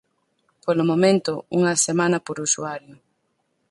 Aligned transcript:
Polo 0.65 0.83
momento, 0.91 1.31
unha 1.57 1.71
á 1.75 1.81
semana 1.87 2.17
por 2.25 2.37
usuario. 2.47 2.93